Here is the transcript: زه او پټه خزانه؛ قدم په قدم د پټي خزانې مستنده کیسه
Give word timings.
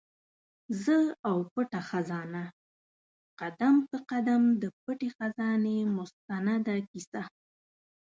زه 0.83 0.97
او 1.29 1.37
پټه 1.53 1.81
خزانه؛ 1.89 2.43
قدم 3.39 3.75
په 3.89 3.97
قدم 4.11 4.41
د 4.61 4.63
پټي 4.83 5.09
خزانې 5.17 5.77
مستنده 5.95 6.75
کیسه 6.89 7.21